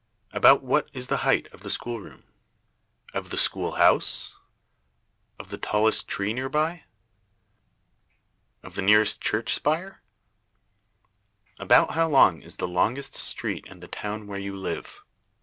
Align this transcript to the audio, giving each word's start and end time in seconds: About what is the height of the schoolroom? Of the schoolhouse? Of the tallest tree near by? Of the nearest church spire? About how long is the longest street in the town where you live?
About 0.31 0.63
what 0.63 0.89
is 0.93 1.05
the 1.13 1.17
height 1.17 1.45
of 1.53 1.61
the 1.61 1.69
schoolroom? 1.69 2.23
Of 3.13 3.29
the 3.29 3.37
schoolhouse? 3.37 4.35
Of 5.37 5.51
the 5.51 5.59
tallest 5.59 6.07
tree 6.07 6.33
near 6.33 6.49
by? 6.49 6.85
Of 8.63 8.73
the 8.73 8.81
nearest 8.81 9.21
church 9.21 9.53
spire? 9.53 10.01
About 11.59 11.91
how 11.91 12.09
long 12.09 12.41
is 12.41 12.55
the 12.55 12.67
longest 12.67 13.13
street 13.13 13.67
in 13.67 13.79
the 13.79 13.87
town 13.87 14.25
where 14.25 14.39
you 14.39 14.55
live? 14.57 15.01